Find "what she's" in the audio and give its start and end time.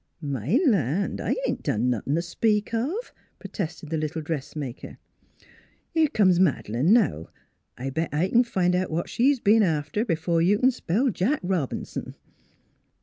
8.89-9.39